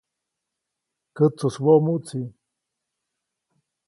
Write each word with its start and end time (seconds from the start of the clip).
Kätsujswoʼmuʼtsi. 1.15 2.21